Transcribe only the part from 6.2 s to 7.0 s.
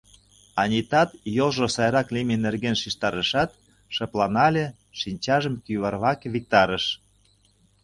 виктарыш.